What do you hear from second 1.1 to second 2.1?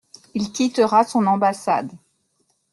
ambassade.